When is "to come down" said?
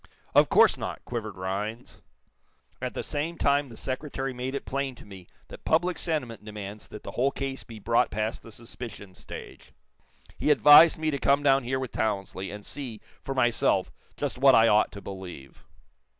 11.11-11.63